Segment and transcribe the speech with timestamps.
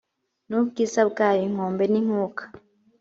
[0.49, 2.43] n ubwiza bwayo inkombe n inkuka